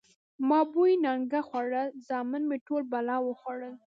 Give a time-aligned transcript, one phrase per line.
[0.25, 3.73] ـ ما بورې نانګه خوړل، زامن مې ټول بلا وخوړل.